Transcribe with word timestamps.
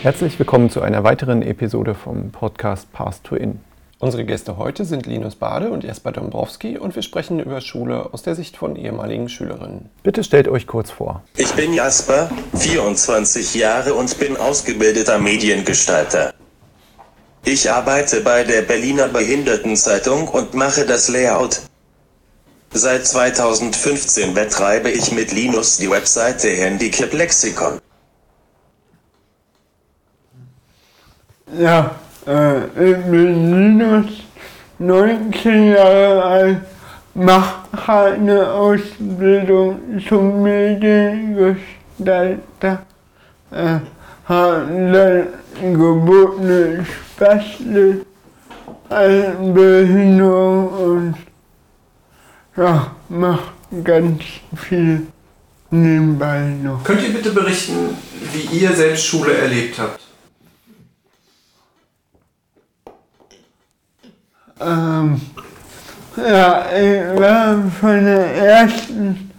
Herzlich 0.00 0.38
willkommen 0.38 0.70
zu 0.70 0.80
einer 0.80 1.02
weiteren 1.02 1.42
Episode 1.42 1.96
vom 1.96 2.30
Podcast 2.30 2.92
Path 2.92 3.24
to 3.24 3.34
In. 3.34 3.58
Unsere 3.98 4.24
Gäste 4.24 4.56
heute 4.56 4.84
sind 4.84 5.06
Linus 5.06 5.34
Bade 5.34 5.70
und 5.70 5.82
Jesper 5.82 6.12
Dombrowski 6.12 6.78
und 6.78 6.94
wir 6.94 7.02
sprechen 7.02 7.40
über 7.40 7.60
Schule 7.60 8.10
aus 8.12 8.22
der 8.22 8.36
Sicht 8.36 8.56
von 8.56 8.76
ehemaligen 8.76 9.28
Schülerinnen. 9.28 9.90
Bitte 10.04 10.22
stellt 10.22 10.46
euch 10.46 10.68
kurz 10.68 10.92
vor. 10.92 11.24
Ich 11.36 11.52
bin 11.54 11.74
Jasper, 11.74 12.30
24 12.54 13.56
Jahre 13.56 13.94
und 13.94 14.16
bin 14.20 14.36
ausgebildeter 14.36 15.18
Mediengestalter. 15.18 16.32
Ich 17.44 17.68
arbeite 17.68 18.20
bei 18.20 18.44
der 18.44 18.62
Berliner 18.62 19.08
Behindertenzeitung 19.08 20.28
und 20.28 20.54
mache 20.54 20.86
das 20.86 21.08
Layout. 21.08 21.62
Seit 22.72 23.04
2015 23.04 24.32
betreibe 24.32 24.90
ich 24.90 25.10
mit 25.10 25.32
Linus 25.32 25.78
die 25.78 25.90
Webseite 25.90 26.50
Handicap 26.50 27.12
Lexikon. 27.12 27.80
Ja, 31.56 31.92
äh, 32.26 32.64
ich 32.64 33.04
bin 33.04 33.78
Linus, 33.78 34.06
19 34.78 35.72
Jahre 35.72 36.22
alt, 36.22 36.58
mache 37.14 38.06
eine 38.06 38.52
Ausbildung 38.52 39.80
zum 40.06 40.42
Mediengestalter, 40.42 42.82
äh, 43.50 43.78
habe 44.26 44.66
dann 44.92 45.28
gebotene 45.72 46.84
Spastik, 46.84 48.04
Behinderung 49.54 50.68
und 50.68 51.14
ja, 52.56 52.94
mache 53.08 53.52
ganz 53.84 54.22
viel 54.54 55.06
nebenbei 55.70 56.54
noch. 56.62 56.84
Könnt 56.84 57.02
ihr 57.02 57.12
bitte 57.12 57.30
berichten, 57.30 57.96
wie 58.32 58.58
ihr 58.58 58.72
selbst 58.72 59.06
Schule 59.06 59.36
erlebt 59.36 59.78
habt? 59.78 60.07
Ähm, 64.60 65.20
ja, 66.16 66.64
ich 66.76 67.20
war 67.20 67.58
von 67.80 68.04
der 68.04 68.34
ersten 68.34 69.30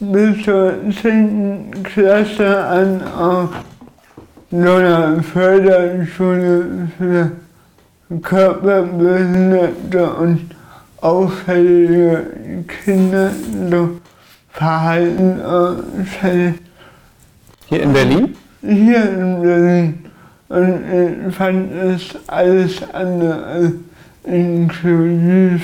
bis 0.00 0.42
zur 0.44 0.72
zehnten 1.02 1.82
Klasse 1.82 2.64
an 2.64 3.02
auf 3.12 3.50
so 4.50 4.72
einer 4.72 5.22
Förderschule 5.22 6.88
für 6.96 7.30
körperbehinderte 8.22 10.10
und 10.14 10.50
auffällige 11.00 12.26
Kinder, 12.84 13.30
so 13.70 14.00
Verhaltensausfälle. 14.50 16.54
Hier 17.66 17.82
in 17.82 17.92
Berlin? 17.92 18.34
Hier 18.62 19.10
in 19.10 19.42
Berlin. 19.42 19.98
Und 20.48 20.80
ich 21.28 21.34
fand 21.34 21.70
es 21.72 22.16
alles 22.28 22.80
andere 22.92 23.72
inklusiv 24.24 25.62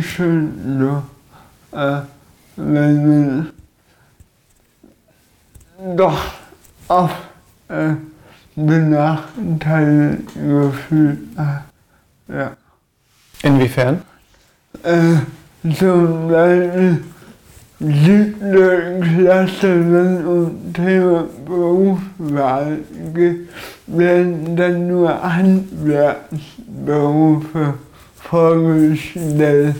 schön 0.00 0.78
so, 0.78 1.78
äh, 1.78 2.00
wenn 2.56 3.08
man 3.08 3.52
doch 5.96 6.20
oft 6.88 7.16
äh, 7.68 7.94
benachteiligt 8.54 10.34
gefühlt 10.34 11.18
hat. 11.36 11.64
Ja. 12.28 12.56
Inwiefern? 13.42 14.02
Äh, 14.82 15.16
zum 15.76 16.28
Beispiel 16.28 17.04
siebte 17.80 19.00
Klasse, 19.00 19.92
wenn 19.92 20.26
um 20.26 20.72
Thema 20.72 21.26
Berufswahl 21.44 22.78
geht, 23.14 23.48
werden 23.86 24.56
dann 24.56 24.88
nur 24.88 25.22
Handwerksberufe 25.22 27.74
vorgestellt 28.16 29.76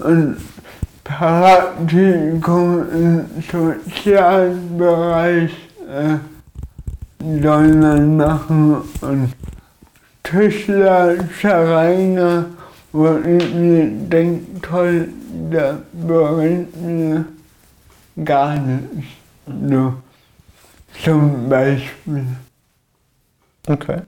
und 0.00 0.36
Praktikum 1.04 2.82
im 2.92 3.24
Sozialbereich 3.50 5.52
äh, 5.88 6.18
soll 7.42 7.74
man 7.74 8.16
machen 8.16 8.76
und 9.00 9.32
Tischler, 10.22 11.16
Schreiner, 11.40 12.46
wo 12.92 13.18
ich 13.18 13.54
mir 13.54 13.86
denke, 14.08 14.60
toll, 14.60 15.08
da 15.50 15.78
brennt 15.92 16.76
mir 16.82 17.24
gar 18.24 18.56
nichts. 18.56 19.06
So, 19.46 19.94
zum 21.04 21.48
Beispiel. 21.48 22.26
Okay. 23.66 24.02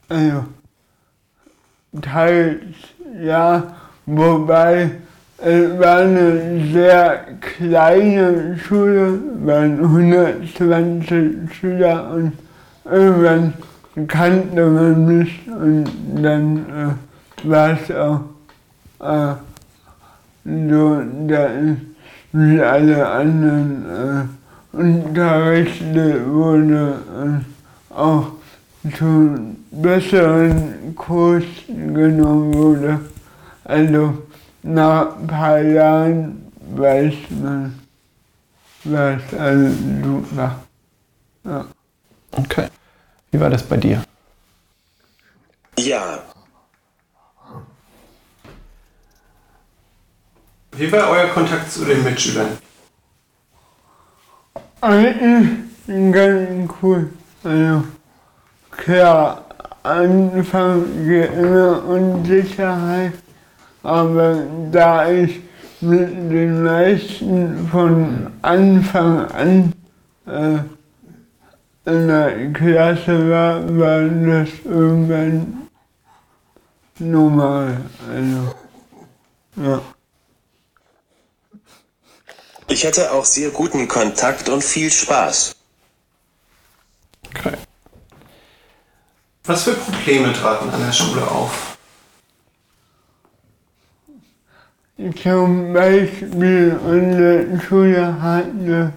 Also, 0.09 0.45
teils 2.01 2.61
ja, 3.21 3.77
wobei 4.07 4.91
es 5.39 5.79
war 5.79 5.99
eine 5.99 6.73
sehr 6.73 7.27
kleine 7.41 8.59
Schule, 8.59 9.19
waren 9.45 9.81
120 9.81 11.53
Schüler 11.53 12.11
und 12.11 12.33
irgendwann 12.85 13.55
kannte 14.07 14.67
man 14.67 15.07
mich 15.07 15.41
und 15.49 15.91
dann 16.23 16.97
äh, 17.45 17.49
war 17.49 17.71
es 17.71 17.91
auch 17.91 18.21
äh, 19.01 19.35
so, 20.45 21.03
da 21.29 21.47
ist 21.47 21.79
wie 22.33 22.61
alle 22.61 23.07
anderen 23.07 23.85
äh, 24.73 24.77
unterrichtet 24.77 26.27
wurde 26.27 27.43
äh, 27.91 27.95
auch 27.95 28.33
zu 28.97 29.57
besseren 29.71 30.95
Kursen 30.97 31.95
genommen 31.95 32.55
wurde. 32.55 33.01
Also 33.65 34.15
nach 34.63 35.17
ein 35.19 35.27
paar 35.27 35.61
Jahren 35.61 36.53
weiß 36.75 37.15
man, 37.31 37.79
was 38.85 39.23
alles 39.39 39.75
super. 40.03 40.63
Ja. 41.45 41.65
Okay. 42.33 42.69
Wie 43.31 43.41
war 43.41 43.51
das 43.51 43.63
bei 43.63 43.77
dir? 43.77 44.03
Ja, 45.79 46.19
Wie 50.77 50.91
war 50.91 51.11
euer 51.11 51.29
Kontakt 51.29 51.71
zu 51.71 51.85
den 51.85 52.03
Mitschülern? 52.03 52.59
eigentlich 54.83 56.13
ganz 56.13 56.73
cool. 56.83 57.11
Also 57.45 57.85
klar, 58.71 59.45
Anfang 59.83 60.85
immer 61.07 61.85
Unsicherheit, 61.85 63.13
aber 63.83 64.43
da 64.71 65.11
ich 65.11 65.41
mit 65.81 66.09
den 66.31 66.63
meisten 66.63 67.69
von 67.69 68.31
Anfang 68.43 69.27
an 69.33 69.73
äh, 70.27 70.59
in 71.85 72.09
der 72.09 72.53
Klasse 72.53 73.29
war, 73.29 73.79
war 73.79 74.03
das 74.03 74.49
irgendwann 74.65 75.69
normal. 76.99 77.81
Also, 78.09 78.55
ja. 79.57 79.81
Ich 82.69 82.87
hatte 82.87 83.13
auch 83.13 83.25
sehr 83.25 83.51
guten 83.51 83.87
Kontakt 83.89 84.49
und 84.49 84.63
viel 84.63 84.91
Spaß. 84.91 85.55
Okay. 87.29 87.57
Was 89.45 89.65
für 89.65 89.73
Probleme 89.73 90.33
traten 90.33 90.71
an 90.71 90.81
der 90.81 90.93
Schule 90.93 91.29
auf? 91.29 91.77
Zum 95.21 95.73
Beispiel 95.73 96.79
unsere 96.85 97.61
Schule 97.61 98.23
hatte 98.23 98.93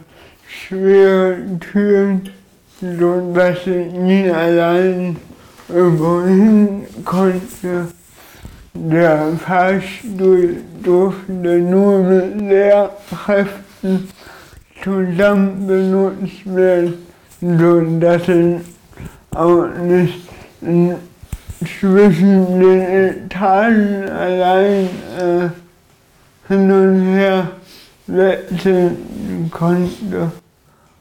schwere 0.47 1.37
Türen, 1.59 2.29
sodass 2.79 3.65
ich 3.65 3.91
nie 3.91 4.29
allein 4.29 5.19
irgendwo 5.67 6.21
konnte. 7.03 7.87
Der 8.77 9.31
Fahrstuhl 9.39 10.57
durfte 10.83 11.31
nur 11.31 11.99
mit 11.99 12.41
Lehrkräften 12.41 14.09
zusammen 14.83 15.65
benutzt 15.65 16.45
werden, 16.45 16.95
sodass 17.39 18.27
ich 18.27 18.57
auch 19.31 19.67
nicht 19.81 20.27
zwischen 21.79 22.59
den 22.59 22.81
Etagen 22.81 24.09
allein 24.09 24.89
äh, 25.19 25.49
hin 26.49 26.71
und 26.71 27.01
her 27.15 27.47
wechseln 28.07 29.49
konnte. 29.51 30.31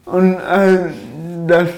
Und 0.05 0.37
all 0.37 0.93
das 1.45 1.69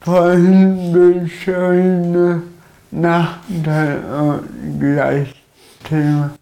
vorhin 0.00 0.90
beschriebene 0.90 2.42
Nachteil 2.90 4.02
auch 4.12 4.40
gleich 4.78 5.34
Thema. 5.88 6.36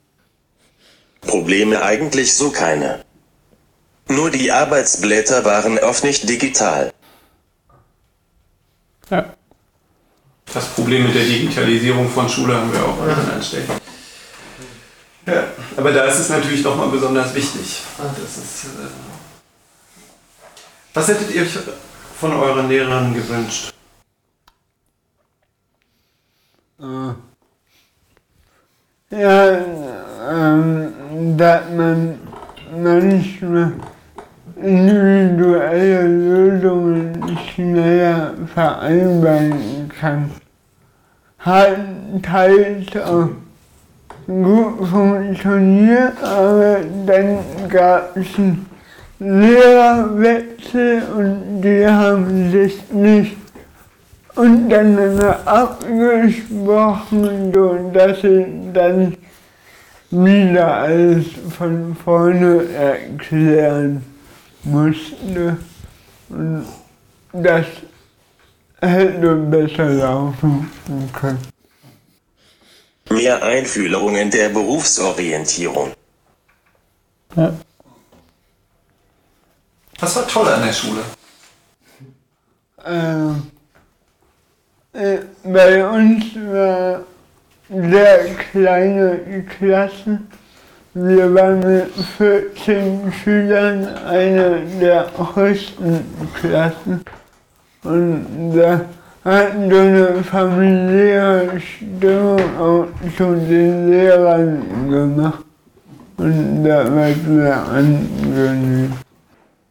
Probleme 1.21 1.83
eigentlich 1.83 2.35
so 2.35 2.51
keine. 2.51 3.05
Nur 4.09 4.31
die 4.31 4.53
Arbeitsblätter 4.53 5.45
waren 5.45 5.79
oft 5.79 6.05
nicht 6.05 6.29
digital. 6.29 6.93
Ja. 9.11 9.35
Das 10.53 10.67
Problem 10.69 11.05
mit 11.05 11.15
der 11.15 11.25
Digitalisierung 11.25 12.09
von 12.11 12.29
Schule 12.29 12.55
haben 12.55 12.73
wir 12.73 12.85
auch 12.85 13.01
an 13.01 13.11
anderen 13.11 13.43
Stellen. 13.43 13.69
Ja, 15.27 15.45
aber 15.77 15.91
da 15.91 16.05
ist 16.05 16.19
es 16.19 16.29
natürlich 16.29 16.63
nochmal 16.63 16.89
besonders 16.89 17.35
wichtig. 17.35 17.83
Das 17.97 18.37
ist, 18.37 18.65
äh 18.65 18.89
Was 20.93 21.09
hättet 21.09 21.35
ihr 21.35 21.43
euch 21.43 21.59
von 22.21 22.33
euren 22.35 22.69
Lehrern 22.69 23.15
gewünscht? 23.15 23.74
Ja, 26.79 27.17
ähm, 30.29 31.37
dass 31.37 31.63
man 31.77 32.19
manchmal 32.83 33.73
individuelle 34.57 36.03
Lösungen 36.03 37.39
schneller 37.55 38.35
vereinbaren 38.53 39.89
kann. 40.01 40.31
Hat 41.39 41.77
teils 42.23 42.97
auch 43.05 43.29
gut 44.27 44.89
funktioniert, 44.89 46.21
aber 46.23 46.79
dann 47.07 47.39
gab 47.69 48.17
es 48.17 48.37
einen 48.37 48.67
Lehrerwechsel 49.21 51.03
und 51.17 51.61
die 51.63 51.87
haben 51.87 52.51
sich 52.51 52.91
nicht 52.91 53.44
untereinander 54.37 55.47
abgesprochen, 55.47 57.53
sodass 57.53 58.25
ich 58.25 58.47
dann 58.73 59.17
wieder 60.11 60.75
alles 60.75 61.27
von 61.57 61.97
vorne 61.97 62.69
erklären 62.73 64.05
musste. 64.63 65.57
Und 66.29 66.67
das 67.33 67.67
hätte 68.81 69.35
besser 69.37 69.89
laufen 69.89 70.71
können. 71.13 71.39
Mehr 73.11 73.43
Einfühlung 73.43 74.17
in 74.17 74.31
der 74.31 74.49
Berufsorientierung. 74.49 75.93
Ja. 77.37 77.53
Was 80.01 80.17
war 80.17 80.27
toll 80.27 80.49
an 80.49 80.63
der 80.63 80.73
Schule? 80.73 81.03
Äh, 82.85 83.35
äh, 84.95 85.19
bei 85.43 85.87
uns 85.87 86.25
war 86.37 87.01
sehr 87.69 88.25
kleine 88.51 89.45
Klassen. 89.59 90.29
Wir 90.95 91.35
waren 91.35 91.59
mit 91.59 91.93
14 92.17 93.13
Schülern 93.13 93.89
eine 94.07 94.61
der 94.81 95.11
größten 95.17 96.05
Klassen. 96.41 97.05
Und 97.83 98.55
da 98.57 98.83
hatten 99.25 99.71
so 99.71 99.77
eine 99.77 100.23
familiäre 100.23 101.61
Stimmung 101.61 102.41
auch 102.59 102.87
zu 103.17 103.35
den 103.35 103.91
Lehrern 103.91 104.89
gemacht. 104.89 105.45
Und 106.17 106.65
da 106.65 106.95
war 106.95 107.09
es 107.09 107.25
sehr 107.27 107.67
angenehm. 107.67 108.93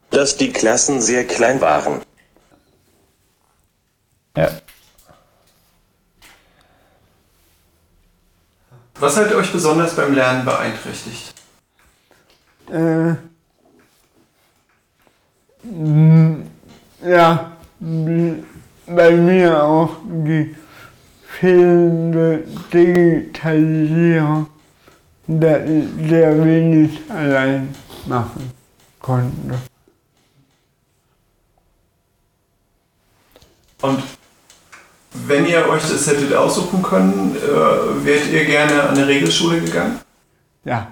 Dass 0.09 0.35
die 0.35 0.51
Klassen 0.51 0.99
sehr 0.99 1.25
klein 1.25 1.61
waren. 1.61 2.01
Ja. 4.35 4.49
Was 8.99 9.17
hat 9.17 9.33
euch 9.33 9.51
besonders 9.51 9.95
beim 9.95 10.13
Lernen 10.13 10.45
beeinträchtigt? 10.45 11.33
Äh, 12.71 13.15
ja, 17.05 17.51
bei 17.79 19.11
mir 19.11 19.63
auch 19.63 19.97
die 20.05 20.55
fehlende 21.39 22.43
Digitalisierung, 22.71 24.47
dass 25.27 25.69
ich 25.69 26.09
sehr 26.09 26.45
wenig 26.45 26.99
allein 27.09 27.73
machen 28.05 28.51
konnte. 28.99 29.59
Und 33.81 34.01
wenn 35.27 35.45
ihr 35.45 35.67
euch 35.69 35.83
das 35.83 36.07
hättet 36.07 36.33
aussuchen 36.33 36.81
können, 36.81 37.35
äh, 37.35 38.05
wärt 38.05 38.31
ihr 38.31 38.45
gerne 38.45 38.83
an 38.83 38.95
eine 38.95 39.07
Regelschule 39.07 39.61
gegangen? 39.61 39.99
Ja. 40.65 40.91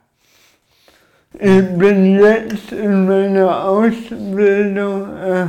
Ich 1.34 1.78
bin 1.78 2.20
jetzt 2.20 2.72
in 2.72 3.08
meiner 3.08 3.66
Ausbildung 3.66 5.08
äh, 5.18 5.48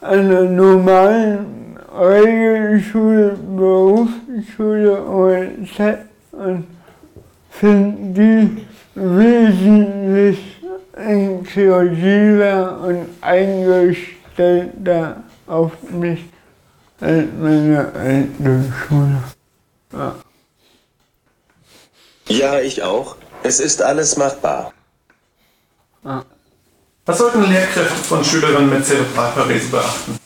an 0.00 0.02
einer 0.02 0.42
normalen 0.42 1.78
Regelschule, 1.96 3.38
Berufsschule 3.56 5.06
OLZ 5.06 5.78
und 6.32 6.66
finde 7.50 8.20
die 8.20 8.66
wesentlich 8.94 10.60
inklusiver 11.08 12.80
und 12.86 13.06
eingestellter 13.20 15.22
auf 15.46 15.72
mich 15.90 16.24
meine 17.00 17.92
alte 17.94 18.72
Schule. 18.86 19.22
Ja. 19.92 20.14
Ja, 22.28 22.60
ich 22.60 22.82
auch. 22.82 23.16
Es 23.42 23.58
ist 23.58 23.82
alles 23.82 24.16
machbar. 24.16 24.72
Was 27.06 27.18
sollten 27.18 27.42
Lehrkräfte 27.42 28.04
von 28.04 28.24
Schülerinnen 28.24 28.70
mit 28.70 28.86
Zerebralparese 28.86 29.68
beachten? 29.68 30.18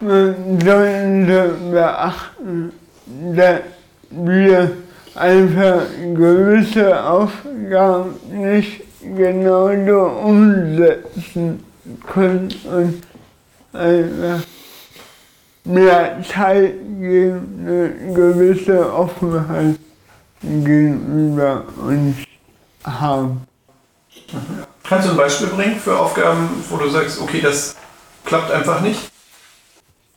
Man 0.00 0.60
sollte 0.60 1.54
beachten, 1.70 2.72
dass 3.34 3.60
wir 4.10 4.76
einfach 5.14 5.82
gewisse 6.14 7.04
Aufgaben 7.04 8.14
nicht 8.30 8.82
genauso 9.02 10.00
umsetzen 10.24 11.64
können 12.06 12.54
und 12.64 13.02
einfach 13.72 14.42
mehr 15.64 16.22
Zeit 16.22 16.74
geben, 17.00 17.66
eine 17.66 18.14
gewisse 18.14 18.92
Offenheit 18.92 19.76
gegenüber 20.42 21.64
uns 21.76 22.16
haben. 22.84 23.42
Kannst 24.82 25.06
du 25.06 25.12
ein 25.12 25.16
Beispiel 25.16 25.48
bringen 25.48 25.76
für 25.76 25.98
Aufgaben, 25.98 26.48
wo 26.68 26.76
du 26.76 26.88
sagst, 26.88 27.20
okay, 27.20 27.40
das 27.40 27.76
klappt 28.24 28.50
einfach 28.50 28.80
nicht? 28.80 29.10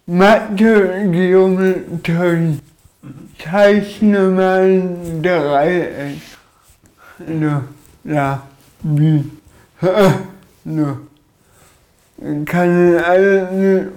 Mathe, 0.05 1.09
Geometrie, 1.11 2.59
zeichne 3.41 4.19
mal 4.29 4.61
ein 4.61 5.21
Dreieck. 5.21 6.21
No, 7.27 7.61
ja, 8.03 8.41
wie? 8.81 9.31
no. 10.63 10.97
Kann 12.45 12.97
alles 12.99 13.51
nicht 13.51 13.87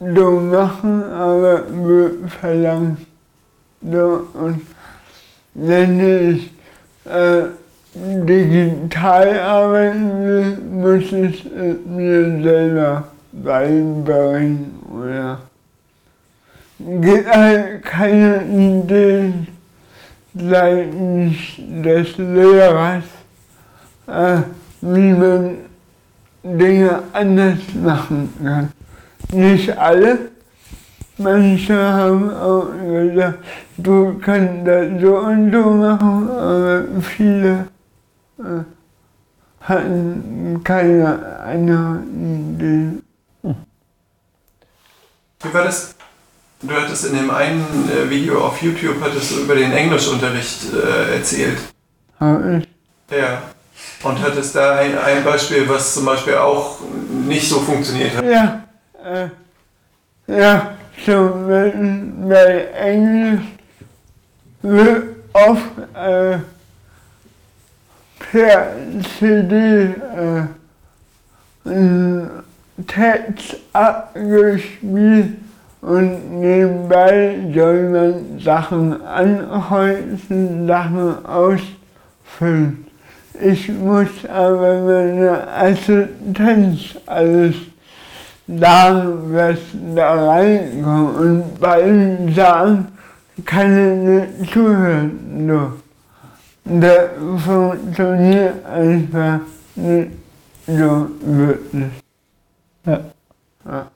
so 0.00 0.30
machen, 0.32 1.02
aber 1.02 1.62
wird 1.70 2.30
verlangt. 2.40 2.98
So, 3.80 4.26
und 4.34 4.60
wenn 5.54 6.30
ich 6.30 6.50
äh, 7.04 7.44
digital 7.94 9.38
arbeiten 9.40 10.24
will, 10.24 10.58
muss 10.70 11.12
ich 11.12 11.46
es 11.46 11.76
mir 11.86 12.42
selber 12.42 13.04
beibringen 13.32 14.74
oder 14.90 15.38
gibt 16.78 17.28
halt 17.28 17.82
keine 17.84 18.42
Idee 18.44 19.32
seitens 20.34 21.36
des 21.58 22.18
Lehrers, 22.18 23.04
äh, 24.06 24.38
wie 24.80 25.12
man 25.12 25.56
Dinge 26.44 27.02
anders 27.12 27.58
machen 27.82 28.32
kann. 28.42 28.72
Nicht 29.32 29.76
alle, 29.78 30.30
manche 31.16 31.74
haben 31.74 32.30
auch 32.30 32.66
gesagt, 32.86 33.38
du 33.78 34.18
kannst 34.20 34.66
das 34.66 35.00
so 35.00 35.16
und 35.16 35.50
so 35.50 35.70
machen, 35.70 36.30
aber 36.30 36.84
viele 37.00 37.66
äh, 38.38 38.62
hatten 39.62 40.60
keine 40.62 41.38
andere 41.46 42.02
Idee. 42.12 43.02
Wie 45.42 45.54
war 45.54 45.64
das? 45.64 45.94
Du 46.62 46.74
hattest 46.74 47.06
in 47.06 47.16
dem 47.16 47.30
einen 47.30 47.90
äh, 47.90 48.08
Video 48.08 48.42
auf 48.42 48.62
YouTube 48.62 48.96
hattest 49.02 49.30
du 49.32 49.40
über 49.42 49.54
den 49.54 49.72
Englischunterricht 49.72 50.72
äh, 50.72 51.16
erzählt. 51.16 51.58
Hab 52.18 52.42
ich. 52.46 52.68
Ja. 53.10 53.42
Und 54.04 54.22
hattest 54.22 54.54
da 54.54 54.76
ein, 54.76 54.98
ein 54.98 55.24
Beispiel, 55.24 55.68
was 55.68 55.94
zum 55.94 56.04
Beispiel 56.04 56.34
auch 56.34 56.76
nicht 57.26 57.48
so 57.48 57.60
funktioniert 57.60 58.16
hat. 58.16 58.24
Ja, 58.24 58.62
äh, 59.02 59.28
ja, 60.26 60.74
so 61.06 61.30
bei 62.28 62.68
Englisch 62.74 63.40
wird 64.62 65.16
oft 65.32 65.78
äh, 65.94 66.38
per 68.18 68.72
CD 69.18 69.94
äh, 69.94 70.44
Text 72.86 73.56
abgespielt 73.72 75.38
und 75.80 76.40
nebenbei 76.40 77.38
soll 77.54 77.88
man 77.90 78.38
Sachen 78.38 79.02
ankreuzen, 79.02 80.66
Sachen 80.66 81.24
ausfüllen. 81.24 82.83
Ich 83.40 83.68
muss 83.68 84.08
aber 84.32 84.80
meine 84.80 85.48
Assistenz 85.48 86.96
alles 87.06 87.56
sagen, 88.46 89.34
was 89.34 89.58
da 89.94 90.28
reinkommt. 90.28 91.16
Und 91.18 91.60
bei 91.60 91.82
den 91.82 92.32
Sachen 92.34 92.88
kann 93.44 93.76
ich 93.76 94.38
nicht 94.40 94.52
zuhören. 94.52 95.48
So. 95.48 95.72
Das 96.64 97.10
funktioniert 97.44 98.64
einfach 98.64 99.40
nicht 99.74 100.10
so 100.66 101.08
wirklich. 101.20 101.84
Ja. 102.86 103.00
Ja. 103.64 103.86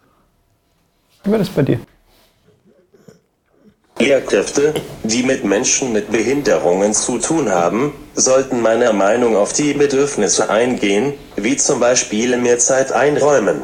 Wie 1.25 1.31
war 1.31 1.39
das 1.39 1.49
bei 1.49 1.63
dir? 1.63 1.79
Lehrkräfte, 4.01 4.75
die 5.03 5.23
mit 5.23 5.45
Menschen 5.45 5.93
mit 5.93 6.11
Behinderungen 6.13 6.95
zu 6.95 7.19
tun 7.19 7.51
haben, 7.51 7.93
sollten 8.15 8.63
meiner 8.63 8.93
Meinung 8.93 9.37
auf 9.37 9.53
die 9.53 9.73
Bedürfnisse 9.73 10.49
eingehen, 10.51 11.15
wie 11.37 11.57
zum 11.57 11.81
Beispiel 11.81 12.37
mehr 12.37 12.59
Zeit 12.59 12.93
einräumen. 12.93 13.63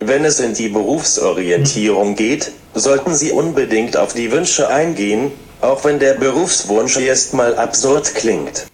Wenn 0.00 0.24
es 0.24 0.38
in 0.38 0.54
die 0.54 0.68
Berufsorientierung 0.68 2.14
geht, 2.14 2.52
sollten 2.74 3.14
sie 3.14 3.32
unbedingt 3.32 3.96
auf 3.96 4.14
die 4.14 4.30
Wünsche 4.30 4.68
eingehen, 4.68 5.32
auch 5.60 5.84
wenn 5.84 5.98
der 5.98 6.14
Berufswunsch 6.14 6.96
erstmal 6.98 7.56
absurd 7.56 8.14
klingt. 8.14 8.66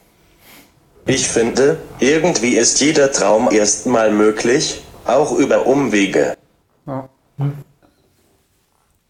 Ich 1.07 1.29
finde, 1.29 1.79
irgendwie 1.99 2.57
ist 2.57 2.81
jeder 2.81 3.11
Traum 3.13 3.51
erstmal 3.51 4.11
möglich, 4.11 4.85
auch 5.07 5.33
über 5.33 5.67
Umwege. 5.67 6.37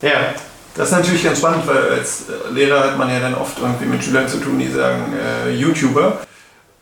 Ja. 0.03 0.35
Ja, 0.75 0.81
das 0.83 0.89
ist 0.89 0.97
natürlich 0.97 1.25
ganz 1.25 1.39
spannend, 1.39 1.67
weil 1.67 1.99
als 1.99 2.25
Lehrer 2.53 2.81
hat 2.81 2.99
man 2.99 3.09
ja 3.09 3.21
dann 3.21 3.35
oft 3.35 3.59
irgendwie 3.61 3.87
mit 3.87 4.03
Schülern 4.03 4.29
zu 4.29 4.39
tun, 4.39 4.59
die 4.59 4.71
sagen 4.71 5.13
äh, 5.47 5.51
YouTuber. 5.53 6.19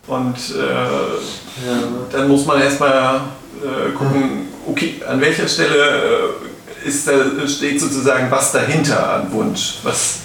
Und 0.07 0.35
äh, 0.35 2.11
dann 2.11 2.27
muss 2.27 2.45
man 2.45 2.61
erstmal 2.61 3.21
äh, 3.61 3.91
gucken, 3.91 4.47
okay, 4.67 5.01
an 5.07 5.21
welcher 5.21 5.47
Stelle 5.47 6.35
äh, 6.83 6.87
ist 6.87 7.07
da, 7.07 7.47
steht 7.47 7.79
sozusagen 7.79 8.29
was 8.29 8.51
dahinter 8.51 9.13
an 9.13 9.31
Wunsch. 9.31 9.75
Was, 9.83 10.19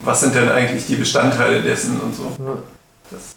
was 0.00 0.20
sind 0.20 0.34
denn 0.34 0.50
eigentlich 0.50 0.86
die 0.86 0.96
Bestandteile 0.96 1.62
dessen 1.62 2.00
und 2.00 2.14
so. 2.14 2.36
Das, 3.10 3.36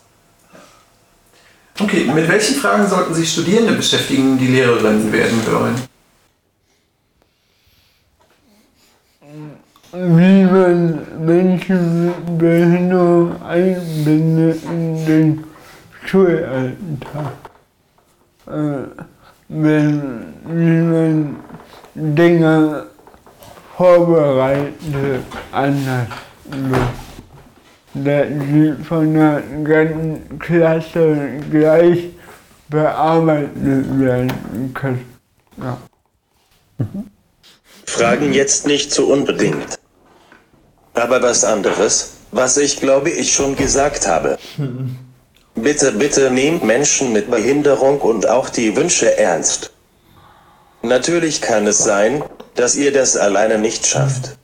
ja. 0.53 1.85
Okay, 1.85 2.09
mit 2.13 2.27
welchen 2.27 2.55
Fragen 2.55 2.89
sollten 2.89 3.13
sich 3.13 3.31
Studierende 3.31 3.73
beschäftigen, 3.73 4.37
die 4.37 4.47
Lehrerinnen 4.47 5.11
werden 5.11 5.41
wollen? 5.45 5.94
Wie 9.95 10.43
man 10.43 11.25
Menschen 11.25 12.05
mit 12.07 12.37
Behinderung 12.37 13.41
einbindet 13.41 14.63
in 14.65 15.05
den 15.05 15.43
Schulalltag. 16.05 17.33
Äh, 18.47 19.01
wenn, 19.47 20.33
wie 20.47 20.81
man 20.81 21.35
Dinge 21.95 22.87
vorbereitet 23.77 25.23
anders 25.51 26.07
so, 26.51 28.01
dass 28.03 28.27
sie 28.27 28.73
von 28.83 29.13
der 29.13 29.41
ganzen 29.63 30.39
Klasse 30.39 31.39
gleich 31.49 32.09
bearbeitet 32.69 33.99
werden 33.99 34.71
können. 34.73 35.05
Ja. 35.57 35.77
Fragen 37.85 38.33
jetzt 38.33 38.67
nicht 38.67 38.91
so 38.91 39.05
unbedingt. 39.05 39.79
Aber 40.95 41.21
was 41.21 41.43
anderes, 41.43 42.15
was 42.31 42.57
ich 42.57 42.79
glaube 42.79 43.09
ich 43.09 43.33
schon 43.33 43.55
gesagt 43.55 44.07
habe. 44.07 44.37
Bitte, 45.55 45.91
bitte 45.93 46.31
nehmt 46.31 46.63
Menschen 46.63 47.13
mit 47.13 47.31
Behinderung 47.31 48.01
und 48.01 48.27
auch 48.27 48.49
die 48.49 48.75
Wünsche 48.75 49.17
ernst. 49.17 49.71
Natürlich 50.81 51.41
kann 51.41 51.65
es 51.65 51.77
sein, 51.77 52.23
dass 52.55 52.75
ihr 52.75 52.91
das 52.91 53.17
alleine 53.17 53.57
nicht 53.57 53.85
schafft. 53.85 54.37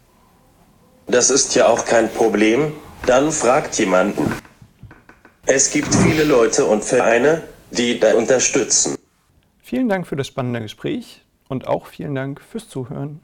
Das 1.08 1.30
ist 1.30 1.56
ja 1.56 1.68
auch 1.68 1.86
kein 1.86 2.10
Problem, 2.10 2.74
dann 3.06 3.32
fragt 3.32 3.78
jemanden. 3.78 4.32
Es 5.46 5.72
gibt 5.72 5.94
viele 5.94 6.24
Leute 6.24 6.66
und 6.66 6.84
Vereine, 6.84 7.44
die 7.72 8.00
da 8.00 8.16
unterstützen. 8.16 8.96
Vielen 9.62 9.90
Dank 9.90 10.08
für 10.08 10.16
das 10.16 10.28
spannende 10.28 10.62
Gespräch 10.62 11.26
und 11.50 11.68
auch 11.68 11.88
vielen 11.88 12.16
Dank 12.16 12.42
fürs 12.42 12.70
Zuhören. 12.70 13.22